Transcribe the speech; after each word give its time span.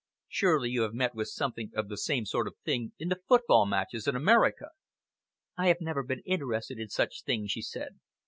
Surely 0.27 0.71
you 0.71 0.81
have 0.81 0.95
met 0.95 1.13
with 1.13 1.27
something 1.27 1.69
of 1.75 1.87
the 1.87 1.95
same 1.95 2.25
sort 2.25 2.47
of 2.47 2.55
thing 2.65 2.91
in 2.97 3.09
the 3.09 3.21
football 3.29 3.67
matches 3.67 4.07
in 4.07 4.15
America!" 4.15 4.69
"I 5.55 5.67
have 5.67 5.77
never 5.79 6.01
been 6.01 6.23
interested 6.25 6.79
in 6.79 6.89
such 6.89 7.21
things," 7.21 7.51
she 7.51 7.61
said. 7.61 7.99